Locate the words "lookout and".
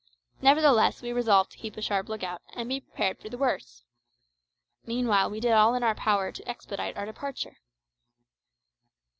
2.09-2.67